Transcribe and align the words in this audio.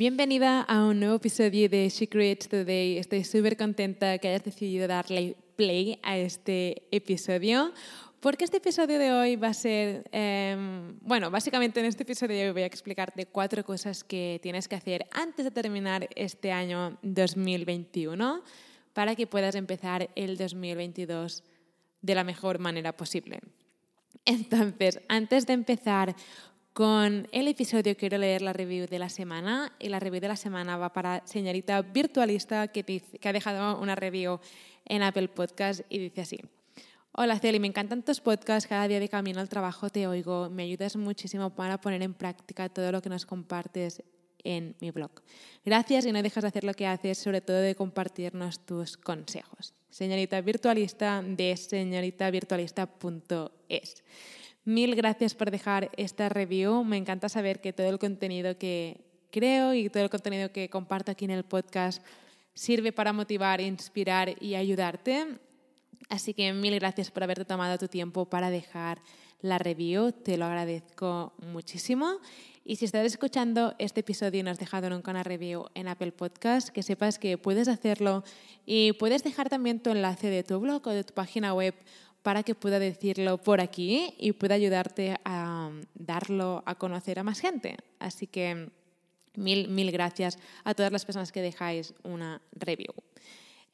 Bienvenida 0.00 0.62
a 0.62 0.86
un 0.86 0.98
nuevo 0.98 1.16
episodio 1.16 1.68
de 1.68 1.86
She 1.90 2.08
Creates 2.08 2.48
Today. 2.48 2.96
Estoy 2.96 3.22
súper 3.22 3.58
contenta 3.58 4.16
que 4.16 4.28
hayas 4.28 4.42
decidido 4.42 4.88
darle 4.88 5.36
play 5.56 5.98
a 6.02 6.16
este 6.16 6.84
episodio. 6.90 7.74
Porque 8.20 8.44
este 8.44 8.56
episodio 8.56 8.98
de 8.98 9.12
hoy 9.12 9.36
va 9.36 9.48
a 9.48 9.52
ser, 9.52 10.08
em, 10.10 10.98
bueno, 11.02 11.30
básicamente 11.30 11.80
en 11.80 11.84
este 11.84 12.04
episodio 12.04 12.34
de 12.34 12.46
hoy 12.46 12.52
voy 12.52 12.62
a 12.62 12.66
explicarte 12.66 13.26
cuatro 13.26 13.62
cosas 13.62 14.02
que 14.02 14.40
tienes 14.42 14.68
que 14.68 14.76
hacer 14.76 15.06
antes 15.10 15.44
de 15.44 15.50
terminar 15.50 16.08
este 16.16 16.50
año 16.50 16.96
2021 17.02 18.42
para 18.94 19.14
que 19.14 19.26
puedas 19.26 19.54
empezar 19.54 20.08
el 20.14 20.38
2022 20.38 21.44
de 22.00 22.14
la 22.14 22.24
mejor 22.24 22.58
manera 22.58 22.96
posible. 22.96 23.40
Entonces, 24.24 25.00
antes 25.08 25.46
de 25.46 25.52
empezar 25.52 26.16
con 26.80 27.28
el 27.30 27.46
episodio 27.46 27.94
quiero 27.94 28.16
leer 28.16 28.40
la 28.40 28.54
review 28.54 28.86
de 28.86 28.98
la 28.98 29.10
semana 29.10 29.70
y 29.78 29.90
la 29.90 30.00
review 30.00 30.22
de 30.22 30.28
la 30.28 30.36
semana 30.36 30.78
va 30.78 30.94
para 30.94 31.20
señorita 31.26 31.82
virtualista 31.82 32.68
que, 32.68 32.82
que 32.82 33.28
ha 33.28 33.34
dejado 33.34 33.78
una 33.78 33.96
review 33.96 34.40
en 34.86 35.02
Apple 35.02 35.28
Podcast 35.28 35.82
y 35.90 35.98
dice 35.98 36.22
así. 36.22 36.40
Hola 37.12 37.38
Celi, 37.38 37.60
me 37.60 37.66
encantan 37.66 38.02
tus 38.02 38.22
podcasts, 38.22 38.66
cada 38.66 38.88
día 38.88 38.98
de 38.98 39.10
camino 39.10 39.40
al 39.40 39.50
trabajo 39.50 39.90
te 39.90 40.06
oigo, 40.06 40.48
me 40.48 40.62
ayudas 40.62 40.96
muchísimo 40.96 41.50
para 41.50 41.78
poner 41.78 42.00
en 42.00 42.14
práctica 42.14 42.70
todo 42.70 42.90
lo 42.92 43.02
que 43.02 43.10
nos 43.10 43.26
compartes 43.26 44.02
en 44.42 44.74
mi 44.80 44.90
blog. 44.90 45.10
Gracias 45.66 46.06
y 46.06 46.12
no 46.12 46.22
dejas 46.22 46.44
de 46.44 46.48
hacer 46.48 46.64
lo 46.64 46.72
que 46.72 46.86
haces, 46.86 47.18
sobre 47.18 47.42
todo 47.42 47.58
de 47.58 47.74
compartirnos 47.74 48.64
tus 48.64 48.96
consejos. 48.96 49.74
Señorita 49.90 50.40
virtualista 50.40 51.22
de 51.22 51.58
señoritavirtualista.es. 51.58 54.02
Mil 54.70 54.94
gracias 54.94 55.34
por 55.34 55.50
dejar 55.50 55.90
esta 55.96 56.28
review. 56.28 56.84
Me 56.84 56.96
encanta 56.96 57.28
saber 57.28 57.60
que 57.60 57.72
todo 57.72 57.88
el 57.88 57.98
contenido 57.98 58.56
que 58.56 59.00
creo 59.32 59.74
y 59.74 59.88
todo 59.88 60.04
el 60.04 60.10
contenido 60.10 60.52
que 60.52 60.70
comparto 60.70 61.10
aquí 61.10 61.24
en 61.24 61.32
el 61.32 61.42
podcast 61.42 62.00
sirve 62.54 62.92
para 62.92 63.12
motivar, 63.12 63.60
inspirar 63.60 64.40
y 64.40 64.54
ayudarte. 64.54 65.26
Así 66.08 66.34
que 66.34 66.52
mil 66.52 66.72
gracias 66.76 67.10
por 67.10 67.24
haberte 67.24 67.44
tomado 67.44 67.78
tu 67.78 67.88
tiempo 67.88 68.26
para 68.26 68.48
dejar 68.48 69.02
la 69.40 69.58
review. 69.58 70.12
Te 70.12 70.36
lo 70.36 70.44
agradezco 70.44 71.32
muchísimo. 71.38 72.20
Y 72.64 72.76
si 72.76 72.84
estás 72.84 73.04
escuchando 73.04 73.74
este 73.80 74.00
episodio 74.00 74.38
y 74.38 74.42
no 74.44 74.52
has 74.52 74.60
dejado 74.60 74.88
nunca 74.88 75.10
una 75.10 75.24
review 75.24 75.66
en 75.74 75.88
Apple 75.88 76.12
Podcast, 76.12 76.68
que 76.68 76.84
sepas 76.84 77.18
que 77.18 77.38
puedes 77.38 77.66
hacerlo 77.66 78.22
y 78.66 78.92
puedes 78.92 79.24
dejar 79.24 79.48
también 79.48 79.80
tu 79.80 79.90
enlace 79.90 80.30
de 80.30 80.44
tu 80.44 80.60
blog 80.60 80.86
o 80.86 80.90
de 80.90 81.02
tu 81.02 81.12
página 81.12 81.54
web 81.54 81.74
para 82.22 82.42
que 82.42 82.54
pueda 82.54 82.78
decirlo 82.78 83.38
por 83.38 83.60
aquí 83.60 84.14
y 84.18 84.32
pueda 84.32 84.54
ayudarte 84.54 85.16
a 85.24 85.70
darlo 85.94 86.62
a 86.66 86.74
conocer 86.74 87.18
a 87.18 87.24
más 87.24 87.40
gente. 87.40 87.76
Así 87.98 88.26
que 88.26 88.70
mil, 89.34 89.68
mil 89.68 89.90
gracias 89.90 90.38
a 90.64 90.74
todas 90.74 90.92
las 90.92 91.04
personas 91.04 91.32
que 91.32 91.42
dejáis 91.42 91.94
una 92.02 92.40
review. 92.52 92.92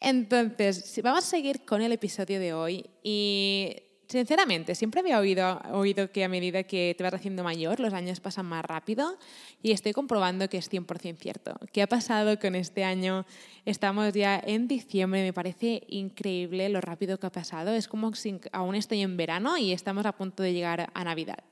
Entonces, 0.01 1.01
vamos 1.03 1.25
a 1.25 1.27
seguir 1.27 1.65
con 1.65 1.81
el 1.83 1.93
episodio 1.93 2.39
de 2.39 2.53
hoy 2.53 2.85
y 3.03 3.77
sinceramente, 4.09 4.75
siempre 4.75 5.01
había 5.01 5.19
oído, 5.19 5.61
oído 5.73 6.11
que 6.11 6.25
a 6.25 6.29
medida 6.29 6.63
que 6.63 6.95
te 6.97 7.05
vas 7.05 7.15
haciendo 7.15 7.43
mayor, 7.43 7.81
los 7.81 7.93
años 7.93 8.21
pasan 8.21 8.47
más 8.47 8.65
rápido 8.65 9.19
y 9.63 9.73
estoy 9.73 9.93
comprobando 9.93 10.49
que 10.49 10.59
es 10.59 10.71
100% 10.71 11.17
cierto. 11.19 11.57
¿Qué 11.73 11.83
ha 11.83 11.87
pasado 11.87 12.39
con 12.39 12.55
este 12.55 12.85
año? 12.85 13.27
Estamos 13.65 14.13
ya 14.13 14.41
en 14.45 14.69
diciembre, 14.69 15.23
me 15.23 15.33
parece 15.33 15.83
increíble 15.89 16.69
lo 16.69 16.81
rápido 16.81 17.19
que 17.19 17.27
ha 17.27 17.33
pasado. 17.33 17.73
Es 17.73 17.89
como 17.89 18.15
si 18.15 18.41
aún 18.53 18.75
estoy 18.75 19.03
en 19.03 19.17
verano 19.17 19.59
y 19.59 19.73
estamos 19.73 20.07
a 20.07 20.13
punto 20.13 20.43
de 20.43 20.53
llegar 20.53 20.91
a 20.93 21.05
Navidad. 21.05 21.43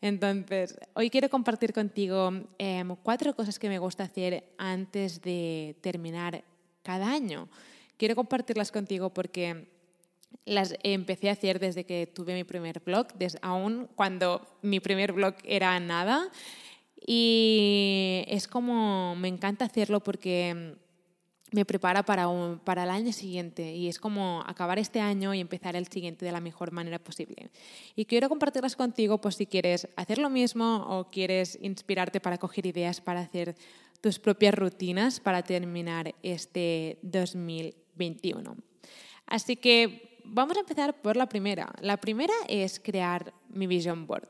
Entonces, 0.00 0.78
hoy 0.92 1.08
quiero 1.08 1.30
compartir 1.30 1.72
contigo 1.72 2.30
em, 2.58 2.94
cuatro 3.02 3.34
cosas 3.34 3.58
que 3.58 3.70
me 3.70 3.78
gusta 3.78 4.04
hacer 4.04 4.44
antes 4.58 5.22
de 5.22 5.76
terminar 5.80 6.44
cada 6.82 7.10
año. 7.10 7.48
Quiero 7.96 8.14
compartirlas 8.14 8.70
contigo 8.70 9.08
porque 9.10 9.68
las 10.44 10.74
empecé 10.82 11.28
a 11.28 11.32
hacer 11.32 11.58
desde 11.58 11.84
que 11.84 12.06
tuve 12.06 12.34
mi 12.34 12.44
primer 12.44 12.80
blog, 12.80 13.08
desde, 13.14 13.38
aún 13.42 13.88
cuando 13.94 14.46
mi 14.62 14.80
primer 14.80 15.12
blog 15.12 15.34
era 15.44 15.78
nada. 15.80 16.28
Y 17.06 18.24
es 18.28 18.48
como, 18.48 19.14
me 19.16 19.28
encanta 19.28 19.66
hacerlo 19.66 20.00
porque 20.00 20.76
me 21.54 21.64
prepara 21.64 22.02
para, 22.02 22.28
para 22.64 22.82
el 22.82 22.90
año 22.90 23.12
siguiente 23.12 23.74
y 23.74 23.86
es 23.88 24.00
como 24.00 24.42
acabar 24.46 24.78
este 24.80 25.00
año 25.00 25.32
y 25.34 25.40
empezar 25.40 25.76
el 25.76 25.86
siguiente 25.86 26.24
de 26.24 26.32
la 26.32 26.40
mejor 26.40 26.72
manera 26.72 26.98
posible. 26.98 27.50
Y 27.94 28.06
quiero 28.06 28.28
compartirlas 28.28 28.74
contigo 28.74 29.20
por 29.20 29.32
si 29.34 29.46
quieres 29.46 29.88
hacer 29.94 30.18
lo 30.18 30.30
mismo 30.30 30.84
o 30.88 31.10
quieres 31.10 31.56
inspirarte 31.62 32.20
para 32.20 32.38
coger 32.38 32.66
ideas 32.66 33.00
para 33.00 33.20
hacer 33.20 33.54
tus 34.00 34.18
propias 34.18 34.54
rutinas 34.54 35.20
para 35.20 35.42
terminar 35.42 36.14
este 36.22 36.98
2021. 37.02 38.56
Así 39.26 39.56
que 39.56 40.13
vamos 40.24 40.56
a 40.56 40.60
empezar 40.60 41.00
por 41.00 41.16
la 41.16 41.28
primera. 41.28 41.72
La 41.80 41.96
primera 41.96 42.34
es 42.48 42.80
crear 42.80 43.32
mi 43.48 43.66
vision 43.66 44.06
board. 44.06 44.28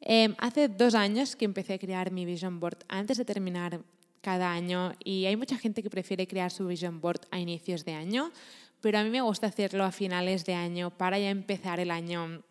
Em, 0.00 0.34
hace 0.38 0.68
dos 0.68 0.94
años 0.94 1.36
que 1.36 1.44
empecé 1.44 1.74
a 1.74 1.78
crear 1.78 2.10
mi 2.10 2.24
vision 2.24 2.58
board 2.58 2.78
antes 2.88 3.18
de 3.18 3.24
terminar 3.24 3.80
cada 4.20 4.50
año 4.52 4.92
y 5.04 5.26
hay 5.26 5.36
mucha 5.36 5.56
gente 5.56 5.82
que 5.82 5.90
prefiere 5.90 6.26
crear 6.26 6.50
su 6.50 6.66
vision 6.66 7.00
board 7.00 7.20
a 7.30 7.38
inicios 7.38 7.84
de 7.84 7.94
año, 7.94 8.32
pero 8.80 8.98
a 8.98 9.04
mí 9.04 9.10
me 9.10 9.20
gusta 9.20 9.46
hacerlo 9.46 9.84
a 9.84 9.92
finales 9.92 10.44
de 10.44 10.54
año 10.54 10.90
para 10.90 11.18
ya 11.18 11.30
empezar 11.30 11.80
el 11.80 11.90
año 11.90 12.42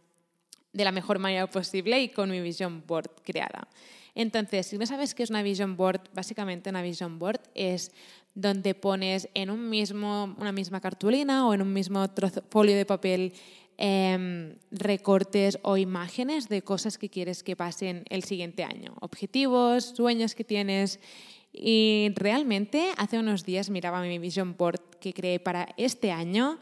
de 0.73 0.83
la 0.83 0.91
mejor 0.91 1.19
manera 1.19 1.47
posible 1.47 1.99
y 2.01 2.09
con 2.09 2.29
mi 2.29 2.39
vision 2.41 2.83
board 2.85 3.09
creada. 3.23 3.67
Entonces, 4.15 4.67
si 4.67 4.77
no 4.77 4.85
sabes 4.85 5.15
qué 5.15 5.23
es 5.23 5.29
una 5.29 5.41
vision 5.41 5.75
board, 5.75 6.01
básicamente 6.13 6.69
una 6.69 6.81
vision 6.81 7.19
board 7.19 7.41
es 7.55 7.91
donde 8.35 8.75
pones 8.75 9.29
en 9.33 9.49
un 9.49 9.69
mismo, 9.69 10.35
una 10.39 10.51
misma 10.51 10.81
cartulina 10.81 11.47
o 11.47 11.53
en 11.53 11.61
un 11.61 11.73
mismo 11.73 12.05
folio 12.49 12.75
de 12.75 12.85
papel 12.85 13.33
em, 13.77 14.55
recortes 14.71 15.59
o 15.61 15.77
imágenes 15.77 16.49
de 16.49 16.61
cosas 16.61 16.97
que 16.97 17.09
quieres 17.09 17.43
que 17.43 17.55
pasen 17.55 18.03
el 18.09 18.23
siguiente 18.23 18.63
año, 18.63 18.95
objetivos, 19.01 19.93
sueños 19.95 20.35
que 20.35 20.43
tienes. 20.43 20.99
Y 21.51 22.11
realmente 22.15 22.91
hace 22.97 23.17
unos 23.17 23.43
días 23.43 23.69
miraba 23.69 24.01
mi 24.01 24.19
vision 24.19 24.55
board 24.55 24.81
que 24.99 25.13
creé 25.13 25.39
para 25.39 25.69
este 25.77 26.11
año 26.11 26.59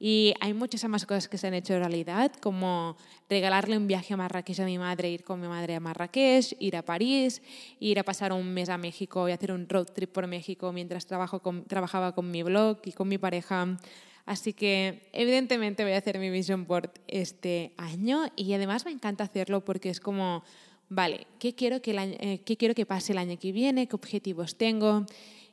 y 0.00 0.34
hay 0.40 0.54
muchas 0.54 0.84
más 0.88 1.06
cosas 1.06 1.28
que 1.28 1.38
se 1.38 1.48
han 1.48 1.54
hecho 1.54 1.76
realidad, 1.76 2.32
como 2.40 2.96
regalarle 3.28 3.76
un 3.76 3.88
viaje 3.88 4.14
a 4.14 4.16
Marrakech 4.16 4.60
a 4.60 4.64
mi 4.64 4.78
madre, 4.78 5.10
ir 5.10 5.24
con 5.24 5.40
mi 5.40 5.48
madre 5.48 5.74
a 5.74 5.80
Marrakech, 5.80 6.54
ir 6.60 6.76
a 6.76 6.82
París, 6.82 7.42
ir 7.80 7.98
a 7.98 8.04
pasar 8.04 8.32
un 8.32 8.52
mes 8.54 8.68
a 8.68 8.78
México 8.78 9.28
y 9.28 9.32
hacer 9.32 9.50
un 9.52 9.68
road 9.68 9.86
trip 9.86 10.12
por 10.12 10.26
México 10.26 10.72
mientras 10.72 11.06
trabajo 11.06 11.42
trabajaba 11.66 12.14
con 12.14 12.30
mi 12.30 12.42
blog 12.42 12.78
y 12.84 12.92
con 12.92 13.08
mi 13.08 13.18
pareja. 13.18 13.76
Así 14.24 14.52
que 14.52 15.08
evidentemente 15.12 15.82
voy 15.84 15.94
a 15.94 15.98
hacer 15.98 16.18
mi 16.18 16.30
vision 16.30 16.66
board 16.66 16.90
este 17.08 17.72
año 17.76 18.26
y 18.36 18.52
además 18.52 18.84
me 18.84 18.92
encanta 18.92 19.24
hacerlo 19.24 19.64
porque 19.64 19.88
es 19.88 20.00
como, 20.00 20.44
vale, 20.90 21.26
¿qué 21.38 21.54
quiero 21.54 21.82
que, 21.82 21.92
eh, 22.20 22.42
¿qué 22.44 22.56
quiero 22.56 22.74
que 22.74 22.86
pase 22.86 23.12
el 23.12 23.18
año 23.18 23.38
que 23.38 23.52
viene? 23.52 23.88
¿Qué 23.88 23.96
objetivos 23.96 24.56
tengo? 24.56 25.06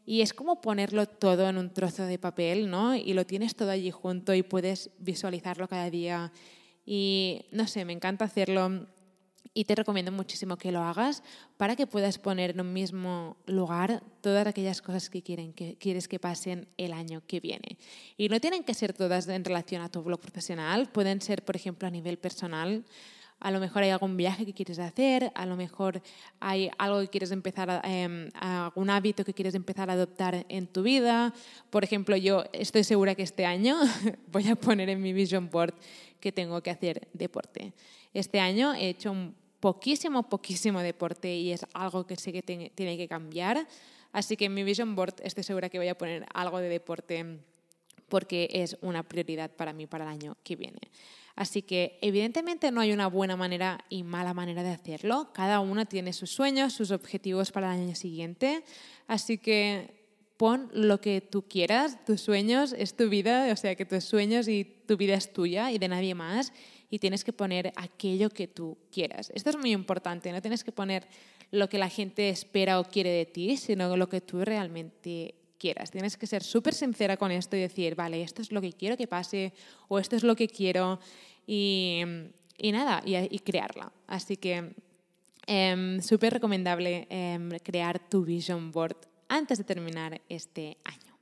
Y 0.06 0.22
es 0.22 0.34
como 0.34 0.62
ponerlo 0.62 1.08
todo 1.08 1.50
en 1.50 1.58
un 1.58 1.72
trozo 1.72 2.06
de 2.06 2.20
papel, 2.20 2.70
¿no? 2.70 2.96
Y 2.96 3.14
lo 3.14 3.26
tienes 3.26 3.56
todo 3.56 3.72
allí 3.72 3.92
junto 3.92 4.34
y 4.34 4.44
puedes 4.44 4.92
visualizarlo 5.00 5.68
cada 5.68 5.90
día. 5.90 6.32
Y 6.86 7.46
no 7.52 7.68
sé, 7.68 7.86
me 7.86 7.94
encanta 7.94 8.26
hacerlo 8.26 8.88
y 9.58 9.64
te 9.64 9.74
recomiendo 9.74 10.12
muchísimo 10.12 10.58
que 10.58 10.72
lo 10.72 10.84
hagas 10.84 11.24
para 11.58 11.78
que 11.78 11.88
puedas 11.88 12.20
poner 12.20 12.52
en 12.52 12.60
un 12.60 12.74
mismo 12.74 13.38
lugar 13.46 14.04
todas 14.20 14.46
aquellas 14.46 14.82
cosas 14.82 15.10
que, 15.10 15.24
quieren, 15.24 15.54
que 15.54 15.78
quieres 15.78 16.10
que 16.10 16.20
pasen 16.20 16.68
el 16.78 16.92
año 16.92 17.24
que 17.26 17.40
viene. 17.40 17.78
Y 18.18 18.28
no 18.28 18.42
tienen 18.42 18.66
que 18.66 18.74
ser 18.74 18.92
todas 18.92 19.28
en 19.30 19.46
relación 19.46 19.82
a 19.82 19.90
tu 19.90 20.04
blog 20.04 20.20
profesional, 20.20 20.92
pueden 20.92 21.22
ser, 21.22 21.44
por 21.46 21.56
ejemplo, 21.56 21.88
a 21.88 21.92
nivel 21.92 22.18
personal 22.18 22.84
a 23.40 23.52
lo 23.52 23.60
mejor 23.60 23.84
hay 23.84 23.90
algún 23.90 24.18
viaje 24.18 24.46
que 24.46 24.54
quieres 24.54 24.80
hacer, 24.80 25.32
a 25.36 25.46
lo 25.46 25.56
mejor 25.56 26.02
hay 26.40 26.72
algo 26.78 27.02
que 27.02 27.08
quieres 27.10 27.32
empezar, 27.32 27.82
eh, 27.84 28.30
algún 28.34 28.90
hábito 28.90 29.24
que 29.24 29.34
quieres 29.34 29.56
empezar 29.56 29.90
a 29.90 29.94
adoptar 29.94 30.46
en 30.50 30.68
tu 30.68 30.84
vida. 30.84 31.34
Por 31.70 31.84
ejemplo, 31.84 32.16
yo 32.16 32.46
estoy 32.54 32.84
segura 32.84 33.14
que 33.14 33.24
este 33.24 33.46
año 33.46 33.78
voy 34.32 34.48
a 34.48 34.56
poner 34.56 34.90
en 34.90 35.02
mi 35.02 35.14
vision 35.14 35.50
board 35.50 35.74
que 36.20 36.32
tengo 36.32 36.62
que 36.62 36.72
hacer 36.72 37.08
deporte. 37.14 37.74
Este 38.14 38.40
año 38.40 38.74
he 38.74 38.90
hecho 38.90 39.12
un 39.12 39.36
poquísimo, 39.60 40.30
poquísimo 40.30 40.80
deporte 40.82 41.36
y 41.36 41.52
es 41.52 41.66
algo 41.74 42.08
que 42.08 42.16
sé 42.16 42.32
que 42.32 42.42
tiene 42.42 42.98
que 42.98 43.08
cambiar. 43.08 43.68
Así 44.12 44.38
que 44.38 44.46
en 44.46 44.54
mi 44.54 44.64
vision 44.64 44.96
board 44.96 45.16
estoy 45.24 45.44
segura 45.44 45.70
que 45.70 45.78
voy 45.78 45.90
a 45.90 45.98
poner 45.98 46.26
algo 46.34 46.60
de 46.60 46.70
deporte 46.70 47.40
porque 48.08 48.50
es 48.52 48.78
una 48.82 49.04
prioridad 49.04 49.52
para 49.52 49.74
mí 49.74 49.88
para 49.88 50.06
el 50.06 50.12
año 50.12 50.38
que 50.44 50.56
viene. 50.56 50.80
Así 51.36 51.62
que 51.62 52.00
evidentemente 52.02 52.72
no 52.72 52.80
hay 52.80 52.94
una 52.94 53.08
buena 53.08 53.36
manera 53.36 53.84
y 53.90 54.04
mala 54.04 54.34
manera 54.34 54.64
de 54.64 54.72
hacerlo. 54.72 55.32
Cada 55.34 55.60
uno 55.60 55.86
tiene 55.86 56.14
sus 56.14 56.32
sueños, 56.32 56.74
sus 56.74 56.92
objetivos 56.92 57.52
para 57.52 57.76
el 57.76 57.82
año 57.82 57.96
siguiente. 57.96 58.64
Así 59.08 59.38
que 59.38 60.06
pon 60.38 60.70
lo 60.74 61.02
que 61.02 61.20
tú 61.20 61.44
quieras. 61.48 62.04
Tus 62.06 62.22
sueños 62.22 62.74
es 62.78 62.96
tu 62.96 63.10
vida, 63.10 63.52
o 63.52 63.56
sea 63.58 63.76
que 63.76 63.86
tus 63.86 64.06
sueños 64.06 64.48
y 64.48 64.64
tu 64.64 64.96
vida 64.96 65.16
es 65.16 65.34
tuya 65.34 65.72
y 65.72 65.78
de 65.78 65.90
nadie 65.90 66.16
más. 66.16 66.54
Y 66.90 67.00
tienes 67.00 67.26
que 67.26 67.34
poner 67.34 67.74
aquello 67.76 68.30
que 68.30 68.48
tú 68.48 68.78
quieras. 68.90 69.30
Esto 69.36 69.50
es 69.50 69.58
muy 69.58 69.72
importante. 69.74 70.32
No 70.32 70.42
tienes 70.42 70.64
que 70.64 70.72
poner 70.72 71.06
lo 71.52 71.68
que 71.68 71.78
la 71.78 71.90
gente 71.90 72.30
espera 72.30 72.80
o 72.80 72.86
quiere 72.86 73.10
de 73.10 73.26
ti, 73.26 73.58
sino 73.58 73.98
lo 73.98 74.08
que 74.08 74.22
tú 74.22 74.46
realmente 74.46 75.36
quieras. 75.58 75.92
Tienes 75.92 76.18
que 76.18 76.28
ser 76.28 76.44
súper 76.44 76.74
sincera 76.74 77.18
con 77.18 77.32
esto 77.32 77.56
y 77.56 77.62
decir, 77.62 77.96
vale, 77.96 78.22
esto 78.22 78.42
es 78.42 78.52
lo 78.52 78.62
que 78.62 78.74
quiero 78.74 78.98
que 78.98 79.08
pase 79.08 79.54
o 79.88 80.00
esto 80.00 80.16
es 80.16 80.24
lo 80.24 80.36
que 80.36 80.48
quiero 80.48 81.00
y, 81.48 82.04
nada, 82.62 83.02
y, 83.06 83.40
crearla. 83.40 83.92
Así 84.08 84.38
que 84.38 84.74
eh, 85.48 86.00
súper 86.02 86.34
recomendable 86.34 87.08
em, 87.10 87.50
crear 87.64 88.00
tu 88.10 88.24
vision 88.24 88.72
board 88.72 88.98
antes 89.28 89.58
de 89.58 89.64
terminar 89.64 90.22
este 90.30 90.78
año. 90.84 91.16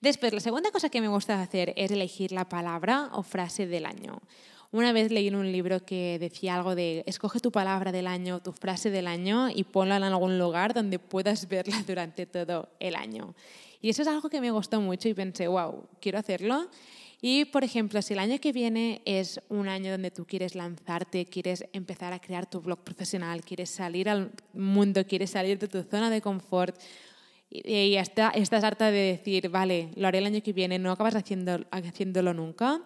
Después, 0.00 0.32
la 0.32 0.40
segunda 0.40 0.72
cosa 0.72 0.88
que 0.88 1.00
me 1.00 1.06
gusta 1.06 1.40
hacer 1.40 1.72
es 1.76 1.92
elegir 1.92 2.32
la 2.32 2.48
palabra 2.48 3.10
o 3.12 3.22
frase 3.22 3.68
del 3.68 3.86
año. 3.86 4.20
Una 4.72 4.94
vez 4.94 5.12
leí 5.12 5.28
en 5.28 5.34
un 5.34 5.52
libro 5.52 5.84
que 5.84 6.18
decía 6.18 6.54
algo 6.54 6.74
de 6.74 7.04
escoge 7.06 7.40
tu 7.40 7.52
palabra 7.52 7.92
del 7.92 8.06
año, 8.06 8.40
tu 8.40 8.52
frase 8.52 8.90
del 8.90 9.06
año 9.06 9.50
y 9.54 9.64
ponla 9.64 9.98
en 9.98 10.02
algún 10.02 10.38
lugar 10.38 10.72
donde 10.72 10.98
puedas 10.98 11.46
verla 11.48 11.84
durante 11.86 12.24
todo 12.24 12.70
el 12.80 12.96
año. 12.96 13.34
Y 13.82 13.90
eso 13.90 14.00
es 14.00 14.08
algo 14.08 14.30
que 14.30 14.40
me 14.40 14.50
gustó 14.50 14.80
mucho 14.80 15.10
y 15.10 15.14
pensé, 15.14 15.46
wow, 15.46 15.84
quiero 16.00 16.18
hacerlo. 16.18 16.70
Y, 17.20 17.44
por 17.44 17.64
ejemplo, 17.64 18.00
si 18.00 18.14
el 18.14 18.18
año 18.18 18.38
que 18.40 18.50
viene 18.52 19.02
es 19.04 19.40
un 19.50 19.68
año 19.68 19.92
donde 19.92 20.10
tú 20.10 20.24
quieres 20.24 20.54
lanzarte, 20.54 21.26
quieres 21.26 21.66
empezar 21.74 22.14
a 22.14 22.18
crear 22.18 22.48
tu 22.48 22.60
blog 22.60 22.82
profesional, 22.82 23.44
quieres 23.44 23.68
salir 23.68 24.08
al 24.08 24.32
mundo, 24.54 25.06
quieres 25.06 25.30
salir 25.30 25.58
de 25.58 25.68
tu 25.68 25.82
zona 25.82 26.08
de 26.08 26.22
confort 26.22 26.76
y, 27.50 27.96
hasta, 27.96 28.30
estás 28.30 28.64
harta 28.64 28.90
de 28.90 29.18
decir, 29.18 29.50
vale, 29.50 29.90
lo 29.96 30.08
haré 30.08 30.18
el 30.18 30.26
año 30.26 30.42
que 30.42 30.54
viene, 30.54 30.78
no 30.78 30.90
acabas 30.90 31.14
haciendo, 31.14 31.60
haciéndolo 31.70 32.32
nunca, 32.32 32.80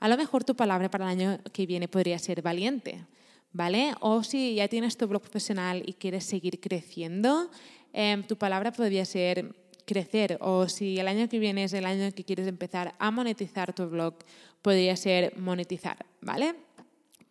a 0.00 0.08
lo 0.08 0.16
mejor 0.16 0.44
tu 0.44 0.54
palabra 0.54 0.90
para 0.90 1.04
el 1.04 1.20
año 1.20 1.38
que 1.52 1.66
viene 1.66 1.88
podría 1.88 2.18
ser 2.18 2.42
valiente. 2.42 3.04
¿Vale? 3.52 3.94
O 4.00 4.22
si 4.22 4.56
ya 4.56 4.68
tienes 4.68 4.98
tu 4.98 5.06
blog 5.08 5.22
profesional 5.22 5.82
y 5.86 5.94
quieres 5.94 6.24
seguir 6.24 6.60
creciendo, 6.60 7.50
eh, 7.94 8.22
tu 8.28 8.36
palabra 8.36 8.72
podría 8.72 9.06
ser 9.06 9.54
crecer 9.88 10.36
o 10.42 10.68
si 10.68 10.98
el 10.98 11.08
año 11.08 11.28
que 11.28 11.38
viene 11.38 11.64
es 11.64 11.72
el 11.72 11.86
año 11.86 12.12
que 12.12 12.22
quieres 12.22 12.46
empezar 12.46 12.94
a 12.98 13.10
monetizar 13.10 13.72
tu 13.72 13.88
blog, 13.88 14.14
podría 14.60 14.94
ser 14.96 15.36
monetizar, 15.38 16.04
¿vale? 16.20 16.54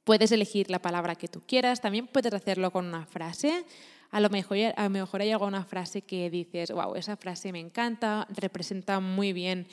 Puedes 0.04 0.32
elegir 0.32 0.72
la 0.72 0.80
palabra 0.80 1.16
que 1.16 1.28
tú 1.28 1.42
quieras, 1.46 1.82
también 1.82 2.08
puedes 2.08 2.34
hacerlo 2.34 2.72
con 2.72 2.88
una 2.88 3.06
frase. 3.06 3.64
A 4.10 4.20
lo 4.20 4.30
mejor, 4.30 4.58
a 4.76 4.84
lo 4.84 4.90
mejor 4.90 5.22
hay 5.22 5.32
alguna 5.32 5.64
frase 5.66 6.02
que 6.02 6.30
dices, 6.30 6.72
wow, 6.72 6.96
esa 6.96 7.16
frase 7.16 7.52
me 7.52 7.60
encanta, 7.60 8.26
representa 8.30 9.00
muy 9.00 9.34
bien 9.34 9.68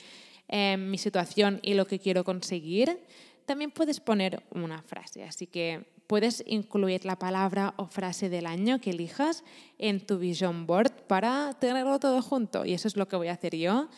eh, 0.47 0.77
mi 0.77 0.97
situación 0.97 1.59
y 1.61 1.73
lo 1.73 1.85
que 1.85 1.99
quiero 1.99 2.23
conseguir. 2.23 2.99
También 3.45 3.71
puedes 3.71 3.99
poner 3.99 4.43
una 4.51 4.81
frase, 4.81 5.23
así 5.23 5.47
que 5.47 5.85
puedes 6.07 6.43
incluir 6.47 7.05
la 7.05 7.17
palabra 7.17 7.73
o 7.77 7.87
frase 7.87 8.29
del 8.29 8.45
año 8.45 8.79
que 8.79 8.91
elijas 8.91 9.43
en 9.77 10.05
tu 10.05 10.17
vision 10.17 10.65
board 10.65 10.91
para 11.07 11.53
tenerlo 11.59 11.99
todo 11.99 12.21
junto. 12.21 12.65
Y 12.65 12.73
eso 12.73 12.87
es 12.87 12.97
lo 12.97 13.07
que 13.07 13.15
voy 13.15 13.27
a 13.27 13.33
hacer 13.33 13.55
yo. 13.55 13.89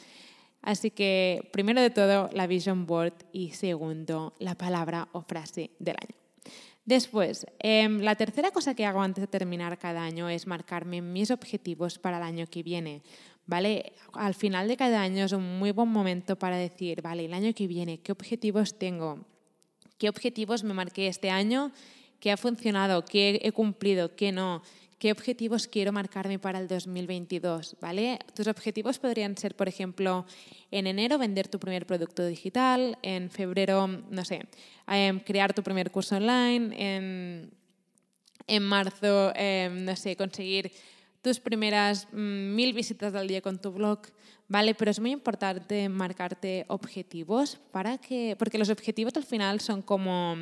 Así 0.61 0.91
que, 0.91 1.49
primero 1.53 1.81
de 1.81 1.89
todo, 1.89 2.29
la 2.33 2.47
vision 2.47 2.85
board 2.85 3.13
y 3.31 3.51
segundo, 3.51 4.33
la 4.39 4.55
palabra 4.55 5.07
o 5.13 5.21
frase 5.21 5.71
del 5.79 5.95
año. 5.95 6.17
Después, 6.83 7.45
em, 7.59 8.00
la 8.00 8.15
tercera 8.15 8.51
cosa 8.51 8.73
que 8.73 8.85
hago 8.85 9.01
antes 9.01 9.21
de 9.21 9.27
terminar 9.27 9.77
cada 9.77 10.03
año 10.03 10.29
es 10.29 10.47
marcarme 10.47 11.01
mis 11.01 11.31
objetivos 11.31 12.00
para 12.00 12.17
el 12.17 12.23
año 12.23 12.47
que 12.47 12.63
viene. 12.63 13.01
¿Vale? 13.47 13.94
Al 14.13 14.35
final 14.35 14.67
de 14.67 14.77
cada 14.77 15.01
año 15.01 15.25
es 15.25 15.31
un 15.31 15.57
muy 15.57 15.71
buen 15.71 15.89
momento 15.89 16.38
para 16.38 16.57
decir, 16.57 17.01
vale, 17.01 17.25
el 17.25 17.33
año 17.33 17.53
que 17.53 17.65
viene, 17.65 18.01
¿qué 18.01 18.11
objetivos 18.11 18.77
tengo? 18.77 19.25
¿Qué 19.97 20.09
objetivos 20.09 20.63
me 20.63 20.73
marqué 20.73 21.07
este 21.07 21.29
año 21.29 21.71
qué 22.19 22.31
ha 22.31 22.38
funcionado, 22.38 23.05
qué 23.05 23.39
he 23.44 23.51
cumplido, 23.51 24.15
qué 24.15 24.31
no, 24.31 24.61
qué 24.99 25.11
objetivos 25.11 25.67
quiero 25.67 25.91
marcarme 25.91 26.39
para 26.39 26.59
el 26.59 26.67
2022, 26.67 27.77
¿vale? 27.79 28.19
Tus 28.35 28.47
objetivos 28.47 28.99
podrían 28.99 29.38
ser, 29.38 29.55
por 29.55 29.67
ejemplo, 29.67 30.25
en 30.71 30.88
enero 30.88 31.17
vender 31.17 31.47
tu 31.47 31.59
primer 31.59 31.85
producto 31.85 32.25
digital, 32.25 32.97
en 33.01 33.29
febrero, 33.29 33.88
no 33.88 34.25
sé, 34.25 34.47
em, 34.88 35.19
crear 35.19 35.53
tu 35.53 35.63
primer 35.63 35.91
curso 35.91 36.15
online, 36.15 36.75
en, 36.77 37.51
en 38.47 38.63
marzo, 38.63 39.33
em, 39.35 39.85
no 39.85 39.95
sé, 39.95 40.15
conseguir 40.15 40.71
tus 41.21 41.39
primeras 41.39 42.07
mm, 42.11 42.55
mil 42.55 42.73
visitas 42.73 43.13
al 43.15 43.27
día 43.27 43.41
con 43.41 43.59
tu 43.59 43.71
blog, 43.71 43.99
¿vale? 44.47 44.75
Pero 44.75 44.91
es 44.91 44.99
muy 44.99 45.11
importante 45.11 45.89
marcarte 45.89 46.65
objetivos 46.69 47.59
para 47.71 47.97
que, 47.97 48.35
porque 48.37 48.57
los 48.57 48.69
objetivos 48.69 49.15
al 49.17 49.25
final 49.25 49.59
son 49.59 49.81
como 49.81 50.35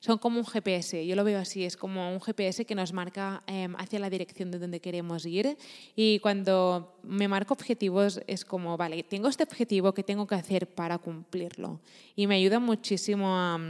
son 0.00 0.16
como 0.16 0.38
un 0.38 0.46
GPS, 0.46 1.06
yo 1.06 1.14
lo 1.14 1.24
veo 1.24 1.38
así, 1.38 1.64
es 1.64 1.76
como 1.76 2.10
un 2.10 2.20
GPS 2.20 2.64
que 2.64 2.74
nos 2.74 2.94
marca 2.94 3.42
em, 3.46 3.76
hacia 3.76 3.98
la 3.98 4.08
dirección 4.08 4.50
de 4.50 4.58
donde 4.58 4.80
queremos 4.80 5.26
ir 5.26 5.58
y 5.94 6.18
cuando 6.20 6.96
me 7.02 7.28
marco 7.28 7.52
objetivos 7.52 8.20
es 8.26 8.46
como, 8.46 8.78
vale, 8.78 9.02
tengo 9.02 9.28
este 9.28 9.44
objetivo 9.44 9.92
que 9.92 10.02
tengo 10.02 10.26
que 10.26 10.34
hacer 10.36 10.66
para 10.66 10.96
cumplirlo 10.96 11.80
y 12.16 12.26
me 12.26 12.36
ayuda 12.36 12.58
muchísimo 12.58 13.36
a... 13.36 13.60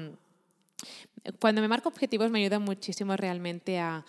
Cuando 1.39 1.61
me 1.61 1.69
marco 1.69 1.89
objetivos 1.89 2.31
me 2.31 2.39
ayuda 2.39 2.61
muchísimo 2.61 3.17
realmente 3.17 3.81
a, 3.81 4.05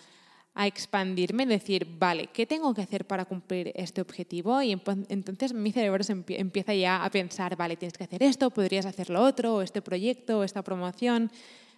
a 0.54 0.66
expandirme, 0.66 1.46
decir, 1.46 1.86
vale, 1.98 2.28
¿qué 2.32 2.46
tengo 2.46 2.74
que 2.74 2.82
hacer 2.82 3.06
para 3.06 3.24
cumplir 3.24 3.72
este 3.74 4.02
objetivo? 4.02 4.60
Y 4.62 4.72
entonces 4.72 5.54
mi 5.54 5.72
cerebro 5.72 6.04
empieza 6.28 6.74
ya 6.74 7.04
a 7.04 7.10
pensar, 7.10 7.56
vale, 7.56 7.76
tienes 7.76 7.96
que 7.96 8.04
hacer 8.04 8.22
esto, 8.22 8.50
podrías 8.50 8.84
hacer 8.84 9.08
lo 9.08 9.22
otro, 9.22 9.56
o 9.56 9.62
este 9.62 9.80
proyecto, 9.80 10.40
o 10.40 10.44
esta 10.44 10.62
promoción. 10.62 11.30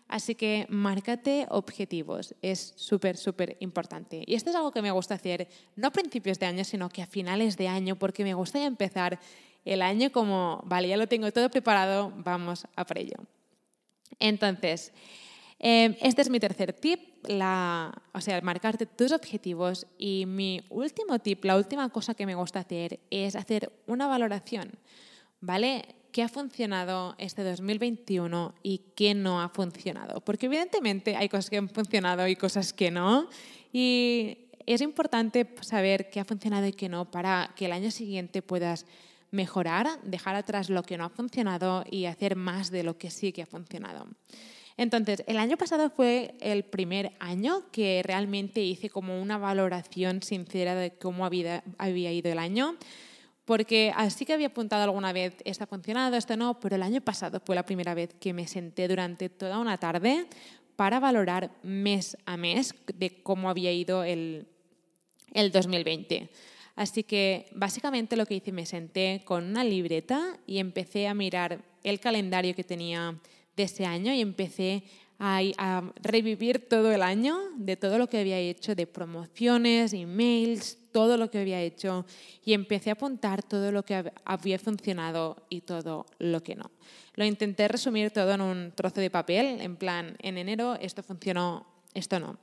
Así 0.09 0.35
que 0.35 0.67
márcate 0.69 1.47
objetivos, 1.51 2.35
es 2.43 2.75
súper, 2.77 3.17
súper 3.17 3.57
importante. 3.61 4.23
Y 4.27 4.35
esto 4.35 4.51
es 4.51 4.57
algo 4.57 4.73
que 4.73 4.83
me 4.83 4.91
gusta 4.91 5.15
hacer, 5.15 5.49
no 5.77 5.89
a 5.89 5.93
principios 5.93 6.39
de 6.39 6.47
año, 6.47 6.65
sino 6.65 6.89
que 6.89 7.01
a 7.01 7.07
finales 7.07 7.57
de 7.57 7.69
año, 7.69 7.97
porque 7.97 8.25
me 8.25 8.35
gusta 8.35 8.63
empezar 8.65 9.19
el 9.65 9.81
año 9.83 10.11
como, 10.13 10.63
vale, 10.67 10.89
ya 10.89 10.97
lo 10.97 11.07
tengo 11.07 11.33
todo 11.33 11.49
preparado, 11.49 12.13
vamos 12.17 12.67
a 12.77 12.85
por 12.85 12.99
ello. 12.99 13.17
Entonces, 14.19 14.93
em, 15.65 15.97
este 16.01 16.23
es 16.23 16.31
mi 16.31 16.39
tercer 16.39 16.73
tip, 16.73 17.01
o 17.25 18.21
sea, 18.21 18.41
marcarte 18.43 18.87
tus 18.87 19.13
objetivos. 19.13 19.87
Y 19.99 20.27
mi 20.27 20.61
último 20.69 21.19
tip, 21.19 21.45
la 21.45 21.57
última 21.57 21.89
cosa 21.89 22.15
que 22.15 22.27
me 22.27 22.35
gusta 22.35 22.61
hacer 22.61 23.01
es 23.11 23.35
hacer 23.35 23.73
una 23.87 24.07
valoración, 24.07 24.71
¿vale? 25.41 25.97
qué 26.15 26.23
ha 26.23 26.29
funcionado 26.29 27.17
este 27.19 27.43
2021 27.43 28.55
y 28.63 28.83
qué 28.95 29.15
no 29.15 29.43
ha 29.43 29.49
funcionado. 29.49 30.21
Porque 30.21 30.47
evidentemente 30.47 31.17
hay 31.17 31.29
cosas 31.29 31.51
que 31.51 31.57
han 31.57 31.69
funcionado 31.69 32.29
y 32.29 32.37
cosas 32.37 32.73
que 32.73 32.93
no. 32.93 33.29
Y 33.73 34.47
es 34.65 34.81
importante 34.81 35.57
saber 35.63 36.11
qué 36.11 36.21
ha 36.21 36.25
funcionado 36.25 36.69
y 36.69 36.73
qué 36.73 36.89
no 36.89 37.11
para 37.11 37.53
que 37.57 37.67
el 37.67 37.73
año 37.73 37.91
siguiente 37.91 38.43
puedas 38.43 38.87
mejorar, 39.33 39.89
dejar 40.05 40.37
atrás 40.37 40.71
lo 40.71 40.85
que 40.85 40.97
no 40.97 41.05
ha 41.05 41.09
funcionado 41.09 41.85
y 41.91 42.05
hacer 42.05 42.37
más 42.37 42.71
de 42.71 42.85
lo 42.85 42.97
que 42.97 43.11
sí 43.11 43.33
que 43.33 43.43
ha 43.43 43.47
funcionado. 43.47 44.07
Entonces, 44.77 45.23
el 45.27 45.39
año 45.39 45.57
pasado 45.57 45.89
fue 45.91 46.35
el 46.41 46.65
primer 46.65 47.13
año 47.21 47.71
que 47.71 48.03
realmente 48.05 48.61
hice 48.61 48.91
como 48.91 49.21
una 49.21 49.39
valoración 49.39 50.23
sincera 50.23 50.75
de 50.75 50.93
cómo 50.93 51.25
había, 51.25 51.63
ido 51.79 52.33
el 52.33 52.39
año 52.39 52.77
porque 53.45 53.93
así 53.95 54.25
que 54.25 54.33
había 54.33 54.47
apuntado 54.47 54.85
alguna 54.85 55.13
vez, 55.13 55.37
esto 55.45 55.65
ha 55.65 55.67
funcionado, 55.67 56.17
esto 56.17 56.35
no, 56.35 56.59
pero 56.61 56.77
el 56.77 56.83
año 56.83 57.03
pasado 57.03 57.43
fue 57.45 57.55
la 57.55 57.67
primera 57.67 57.93
vez 57.93 58.15
que 58.19 58.33
me 58.33 58.49
senté 58.49 58.89
durante 58.89 59.29
toda 59.29 59.59
una 59.59 59.77
tarde 59.77 60.27
para 60.77 60.99
valorar 60.99 61.51
mes 61.63 62.17
a 62.25 62.39
mes 62.39 62.75
de 62.95 63.23
cómo 63.23 63.51
había 63.51 63.71
ido 63.71 64.03
el, 64.03 64.49
el 65.35 65.53
2020. 65.53 66.31
Así 66.75 67.05
que 67.05 67.47
básicamente 67.53 68.17
lo 68.17 68.27
que 68.27 68.37
hice, 68.37 68.51
me 68.51 68.67
senté 68.67 69.23
con 69.25 69.45
una 69.45 69.63
libreta 69.63 70.39
y 70.47 70.59
empecé 70.59 71.07
a 71.07 71.15
mirar 71.15 71.63
el 71.85 72.01
calendario 72.01 72.55
que 72.55 72.65
tenía 72.65 73.21
de 73.57 73.63
ese 73.65 73.87
año 73.87 74.13
y 74.13 74.21
empecé 74.21 74.85
a, 75.19 75.83
revivir 76.03 76.69
todo 76.69 76.93
el 76.93 77.03
año 77.03 77.39
de 77.57 77.77
todo 77.77 77.99
lo 77.99 78.09
que 78.09 78.19
había 78.19 78.39
hecho 78.39 78.75
de 78.75 78.87
promociones, 78.87 79.93
emails, 79.93 80.79
todo 80.93 81.17
lo 81.17 81.31
que 81.31 81.39
había 81.39 81.61
hecho 81.61 82.05
y 82.45 82.53
empecé 82.53 82.91
a 82.91 82.95
apuntar 82.95 83.43
todo 83.43 83.73
lo 83.73 83.85
que 83.85 84.13
había 84.25 84.59
funcionado 84.59 85.37
y 85.49 85.63
todo 85.63 86.07
lo 86.19 86.43
que 86.43 86.57
no. 86.57 86.71
Lo 87.15 87.25
intenté 87.25 87.69
resumir 87.69 88.11
todo 88.11 88.33
en 88.33 88.41
un 88.41 88.73
trozo 88.75 89.01
de 89.01 89.11
papel, 89.11 89.61
en 89.61 89.77
plan, 89.77 90.17
en 90.21 90.39
enero 90.39 90.77
esto 90.81 91.03
funcionó, 91.03 91.67
esto 91.95 92.19
no. 92.19 92.39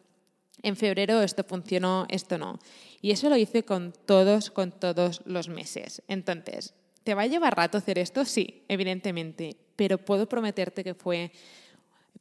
en 0.63 0.75
febrero 0.75 1.22
esto 1.22 1.44
funcionó, 1.44 2.06
esto 2.10 2.38
no. 2.38 2.60
Y 3.01 3.12
eso 3.12 3.30
lo 3.30 3.38
hice 3.38 3.63
con 3.63 3.94
todos, 4.06 4.51
con 4.51 4.72
todos 4.72 5.22
los 5.25 5.50
meses. 5.50 6.01
Entonces, 6.08 6.74
¿te 7.03 7.13
va 7.13 7.24
a 7.24 7.27
llevar 7.27 7.55
rato 7.55 7.77
hacer 7.77 7.98
esto? 7.98 8.25
Sí, 8.25 8.63
evidentemente, 8.67 9.55
pero 9.75 9.98
puedo 9.98 10.27
prometerte 10.27 10.84
que 10.84 10.93
fue, 10.93 11.31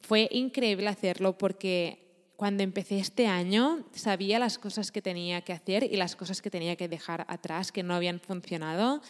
fue 0.01 0.27
increíble 0.31 0.87
hacerlo 0.87 1.37
porque 1.37 2.01
cuando 2.35 2.63
empecé 2.63 2.97
este 2.97 3.27
año 3.27 3.85
sabía 3.93 4.39
las 4.39 4.57
cosas 4.57 4.91
que 4.91 5.01
tenía 5.01 5.41
que 5.41 5.53
hacer 5.53 5.83
y 5.83 5.95
las 5.95 6.15
cosas 6.15 6.41
que 6.41 6.49
tenía 6.49 6.75
que 6.75 6.87
dejar 6.87 7.25
atrás 7.29 7.71
que 7.71 7.83
no 7.83 7.93
habían 7.93 8.19
funcionado 8.19 9.01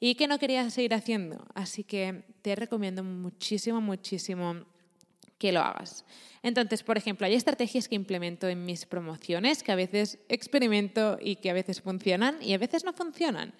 y 0.00 0.16
que 0.16 0.26
no 0.26 0.38
quería 0.38 0.68
seguir 0.70 0.92
haciendo. 0.94 1.46
Así 1.54 1.84
que 1.84 2.24
te 2.42 2.56
recomiendo 2.56 3.04
muchísimo, 3.04 3.80
muchísimo 3.80 4.64
que 5.38 5.52
lo 5.52 5.60
hagas. 5.60 6.04
Entonces, 6.42 6.82
por 6.82 6.98
ejemplo, 6.98 7.26
hay 7.26 7.34
estrategias 7.34 7.88
que 7.88 7.94
implemento 7.94 8.48
en 8.48 8.64
mis 8.64 8.86
promociones 8.86 9.62
que 9.62 9.72
a 9.72 9.76
veces 9.76 10.18
experimento 10.28 11.16
y 11.20 11.36
que 11.36 11.50
a 11.50 11.54
veces 11.54 11.80
funcionan 11.80 12.42
y 12.42 12.54
a 12.54 12.58
veces 12.58 12.84
no 12.84 12.92
funcionan. 12.92 13.54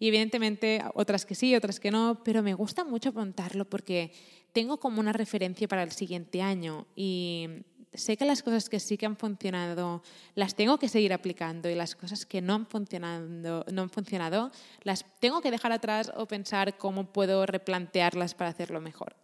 Y 0.00 0.08
evidentemente 0.08 0.82
otras 0.94 1.26
que 1.26 1.36
sí, 1.36 1.54
otras 1.54 1.78
que 1.78 1.90
no, 1.90 2.22
pero 2.24 2.42
me 2.42 2.54
gusta 2.54 2.84
mucho 2.84 3.10
apuntarlo 3.10 3.66
porque 3.66 4.12
tengo 4.52 4.80
como 4.80 4.98
una 4.98 5.12
referencia 5.12 5.68
para 5.68 5.82
el 5.82 5.92
siguiente 5.92 6.40
año 6.40 6.86
y 6.96 7.48
sé 7.92 8.16
que 8.16 8.24
las 8.24 8.42
cosas 8.42 8.70
que 8.70 8.80
sí 8.80 8.96
que 8.96 9.04
han 9.04 9.16
funcionado 9.16 10.02
las 10.34 10.54
tengo 10.54 10.78
que 10.78 10.88
seguir 10.88 11.12
aplicando 11.12 11.68
y 11.68 11.74
las 11.74 11.96
cosas 11.96 12.24
que 12.24 12.40
no 12.40 12.54
han 12.54 12.66
funcionado, 12.66 13.64
no 13.70 13.82
han 13.82 13.90
funcionado 13.90 14.50
las 14.84 15.04
tengo 15.20 15.42
que 15.42 15.50
dejar 15.50 15.72
atrás 15.72 16.10
o 16.16 16.26
pensar 16.26 16.78
cómo 16.78 17.12
puedo 17.12 17.44
replantearlas 17.44 18.34
para 18.34 18.50
hacerlo 18.50 18.80
mejor. 18.80 19.16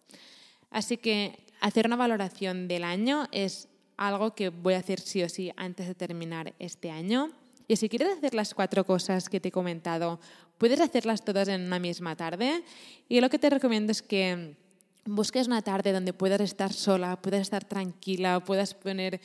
Así 0.71 0.99
que 0.99 1.39
hacer 1.61 1.87
una 1.87 1.97
valoración 1.97 2.69
del 2.69 2.85
año 2.85 3.29
es 3.33 3.69
algo 3.97 4.35
que 4.35 4.51
voy 4.51 4.75
a 4.75 4.79
hacer 4.79 5.01
sí 5.01 5.23
o 5.23 5.29
sí 5.31 5.53
antes 5.57 5.87
de 5.87 5.95
terminar 5.95 6.53
este 6.59 6.91
año. 6.91 7.31
Y 7.69 7.77
si 7.77 7.89
quieres 7.89 8.17
hacer 8.17 8.35
las 8.35 8.55
cuatro 8.55 8.85
cosas 8.85 9.29
que 9.29 9.41
te 9.41 9.49
he 9.49 9.53
comentado, 9.53 10.21
puedes 10.59 10.81
hacerlas 10.81 11.25
todas 11.25 11.49
en 11.49 11.63
una 11.63 11.79
misma 11.79 12.17
tarde. 12.17 12.63
Y 13.09 13.21
lo 13.21 13.29
que 13.29 13.39
te 13.39 13.51
recomiendo 13.51 13.93
es 13.93 14.03
que 14.03 14.57
busques 15.05 15.47
una 15.47 15.63
tarde 15.63 15.93
donde 15.93 16.13
puedas 16.13 16.41
estar 16.41 16.73
sola, 16.73 17.21
puedas 17.21 17.41
estar 17.41 17.65
tranquila, 17.65 18.41
puedas 18.41 18.75
poner, 18.75 19.21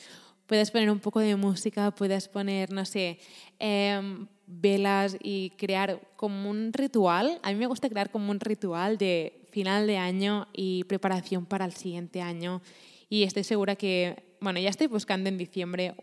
puedas 0.46 0.70
poner 0.70 0.90
un 0.90 1.00
poco 1.00 1.20
de 1.20 1.36
música, 1.36 1.90
puedas 1.92 2.28
poner, 2.28 2.72
no 2.72 2.84
sé, 2.84 3.18
em, 3.58 4.26
velas 4.46 5.16
y 5.22 5.50
crear 5.50 6.00
como 6.16 6.50
un 6.50 6.72
ritual. 6.72 7.38
A 7.42 7.50
mí 7.52 7.56
me 7.56 7.66
gusta 7.66 7.88
crear 7.88 8.10
como 8.10 8.30
un 8.30 8.40
ritual 8.40 8.98
de 8.98 9.46
final 9.50 9.86
de 9.86 9.98
año 9.98 10.48
y 10.52 10.84
preparación 10.84 11.46
para 11.46 11.64
el 11.64 11.72
siguiente 11.72 12.20
año. 12.20 12.60
Y 13.08 13.24
estoy 13.24 13.44
segura 13.44 13.76
que, 13.76 14.36
bueno, 14.40 14.58
ya 14.58 14.70
estoy 14.70 14.86
buscando 14.86 15.28
en 15.28 15.38
diciembre 15.38 15.94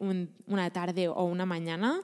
una 0.46 0.69
tarde 0.69 1.08
o 1.08 1.24
una 1.24 1.46
mañana 1.46 2.01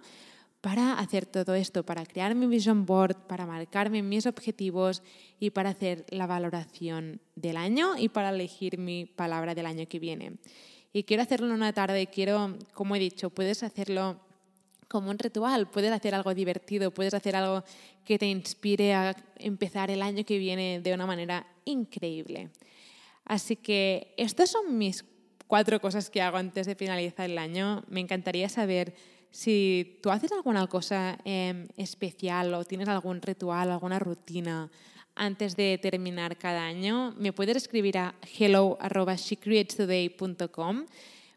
para 0.65 0.98
hacer 0.98 1.27
todo 1.27 1.53
esto, 1.53 1.86
para 1.86 2.03
crear 2.07 2.34
mi 2.34 2.48
vision 2.48 2.88
board, 2.88 3.27
para 3.27 3.45
marcarme 3.45 4.01
mis 4.01 4.25
objetivos 4.25 5.03
y 5.39 5.51
para 5.51 5.69
hacer 5.69 6.07
la 6.10 6.25
valoración 6.25 7.22
del 7.36 7.57
año 7.57 7.95
y 8.00 8.10
para 8.10 8.29
elegir 8.29 8.79
mi 8.79 9.05
palabra 9.05 9.53
del 9.53 9.67
año 9.67 9.88
que 9.88 10.00
viene. 10.00 10.38
Y 10.91 11.03
quiero 11.03 11.22
hacerlo 11.22 11.45
en 11.45 11.53
una 11.53 11.72
tarde, 11.72 12.07
quiero, 12.07 12.57
como 12.74 12.95
he 12.95 13.00
dicho, 13.00 13.29
puedes 13.29 13.62
hacerlo 13.62 14.19
como 14.88 15.12
un 15.12 15.19
ritual, 15.19 15.69
puedes 15.69 15.91
hacer 15.91 16.15
algo 16.15 16.34
divertido, 16.34 16.89
puedes 16.89 17.13
hacer 17.13 17.36
algo 17.36 17.63
que 18.03 18.17
te 18.17 18.25
inspire 18.25 18.95
a 18.95 19.15
empezar 19.38 19.91
el 19.91 20.01
año 20.01 20.25
que 20.25 20.39
viene 20.39 20.81
de 20.81 20.93
una 20.95 21.05
manera 21.05 21.45
increíble. 21.65 22.50
Así 23.24 23.55
que 23.55 24.15
estas 24.17 24.50
son 24.50 24.79
mis 24.79 25.05
cuatro 25.45 25.79
cosas 25.79 26.10
que 26.10 26.24
hago 26.24 26.38
antes 26.38 26.65
de 26.65 26.74
finalizar 26.74 27.29
el 27.29 27.38
año. 27.38 27.84
Me 27.88 28.00
encantaría 28.00 28.50
saber 28.50 28.95
si 29.36 30.00
tú 30.01 30.10
haces 30.12 30.32
alguna 30.32 30.65
cosa 30.68 31.18
em, 31.25 31.68
especial 31.75 32.54
o 32.54 32.63
tienes 32.63 32.88
algún 32.88 33.22
ritual, 33.22 33.70
alguna 33.70 34.00
rutina 34.00 34.72
antes 35.13 35.58
de 35.58 35.77
terminar 35.77 36.38
cada 36.38 36.65
año. 36.65 37.13
Me 37.18 37.34
puedes 37.34 37.58
escribir 37.58 37.98
a 37.98 38.15
hello.shecreatetoday.com 38.39 40.86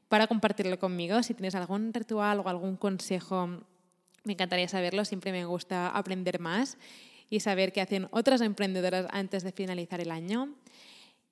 para 0.09 0.29
compartirlo 0.29 0.79
conmigo. 0.79 1.21
Si 1.25 1.35
tienes 1.35 1.57
algún 1.57 1.93
ritual 1.93 2.39
o 2.39 2.49
algún 2.49 2.77
consejo, 2.77 3.49
me 4.23 4.35
encantaría 4.35 4.69
saberlo. 4.69 5.05
Siempre 5.05 5.33
me 5.33 5.45
gusta 5.45 5.89
aprender 5.89 6.39
más 6.39 6.79
y 7.29 7.41
saber 7.41 7.73
qué 7.73 7.81
hacen 7.81 8.07
otras 8.13 8.43
emprendedoras 8.43 9.09
antes 9.11 9.43
de 9.43 9.51
finalizar 9.51 10.01
el 10.01 10.13
año. 10.13 10.55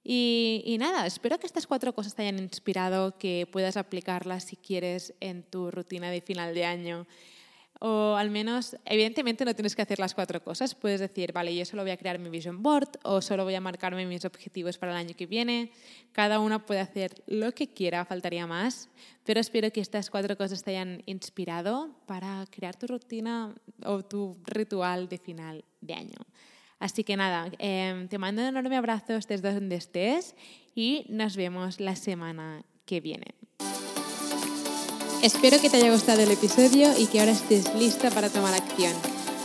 Y, 0.09 0.77
nada, 0.79 1.05
espero 1.05 1.39
que 1.41 1.47
estas 1.47 1.67
cuatro 1.67 1.93
cosas 1.93 2.15
te 2.15 2.23
hayan 2.23 2.39
inspirado, 2.39 3.19
que 3.19 3.49
puedas 3.51 3.77
aplicarlas 3.77 4.45
si 4.45 4.57
quieres 4.57 5.15
en 5.19 5.43
tu 5.43 5.73
rutina 5.73 6.13
de 6.13 6.21
final 6.21 6.55
de 6.55 6.65
año 6.65 7.07
o 7.81 8.15
al 8.17 8.31
menos, 8.31 8.77
evidentemente 8.85 9.45
no 9.45 9.55
tienes 9.55 9.77
que 9.77 9.83
hacer 9.83 9.99
las 9.99 10.15
cuatro 10.15 10.43
cosas. 10.43 10.75
Puedes 10.75 11.01
decir, 11.01 11.33
vale, 11.33 11.55
yo 11.55 11.65
solo 11.65 11.83
voy 11.83 11.91
a 11.91 11.97
crear 11.97 12.19
mi 12.19 12.31
vision 12.31 12.63
board 12.63 12.89
o 13.03 13.21
solo 13.21 13.45
voy 13.45 13.55
a 13.55 13.61
marcarme 13.61 14.07
mis 14.07 14.25
objetivos 14.25 14.79
para 14.79 14.93
el 14.93 14.99
año 14.99 15.15
que 15.15 15.27
viene. 15.27 15.73
Cada 16.13 16.41
una 16.41 16.65
puede 16.65 16.81
hacer 16.81 17.23
lo 17.27 17.53
que 17.53 17.69
quiera, 17.69 18.05
faltaría 18.05 18.47
más. 18.47 18.89
Pero 19.25 19.41
espero 19.41 19.71
que 19.73 19.81
estas 19.81 20.09
cuatro 20.09 20.37
cosas 20.39 20.63
te 20.63 20.71
hayan 20.71 21.03
inspirado 21.05 21.91
para 22.07 22.47
crear 22.51 22.77
tu 22.77 22.87
rutina 22.87 23.55
o 23.85 24.03
tu 24.03 24.39
ritual 24.47 25.09
de 25.09 25.19
final 25.19 25.65
de 25.83 25.95
año. 25.95 26.19
Así 26.79 27.05
que 27.05 27.17
nada, 27.17 27.51
em, 27.59 28.09
te 28.09 28.19
mando 28.19 28.43
un 28.43 28.49
enorme 28.49 28.77
abrazo 28.77 29.15
desde 29.15 29.53
donde 29.53 29.77
estés 29.77 30.35
y 30.75 31.07
nos 31.09 31.37
vemos 31.37 31.81
la 31.81 31.97
semana 31.97 32.65
que 32.85 33.01
viene. 33.01 33.35
Espero 35.23 35.61
que 35.61 35.71
te 35.71 35.79
haya 35.79 35.91
gustado 35.91 36.21
el 36.23 36.31
episodio 36.31 36.97
y 36.99 37.07
que 37.07 37.21
ahora 37.21 37.33
estés 37.33 37.75
lista 37.75 38.11
para 38.11 38.29
tomar 38.29 38.55
acción. 38.55 38.93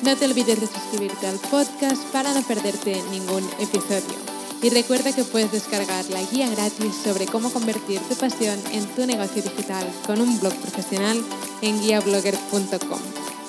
No 0.03 0.15
te 0.17 0.25
olvides 0.25 0.59
de 0.59 0.67
suscribirte 0.67 1.27
al 1.27 1.39
podcast 1.49 2.03
para 2.11 2.33
no 2.33 2.41
perderte 2.43 3.01
ningún 3.11 3.47
episodio. 3.59 4.15
Y 4.61 4.69
recuerda 4.69 5.13
que 5.15 5.23
puedes 5.23 5.51
descargar 5.51 6.05
la 6.09 6.21
guía 6.23 6.49
gratis 6.49 6.93
sobre 6.95 7.25
cómo 7.25 7.51
convertir 7.51 7.99
tu 8.01 8.15
pasión 8.15 8.59
en 8.73 8.85
tu 8.95 9.07
negocio 9.07 9.41
digital 9.41 9.87
con 10.05 10.21
un 10.21 10.39
blog 10.39 10.53
profesional 10.55 11.17
en 11.61 11.81
guiablogger.com. 11.81 13.30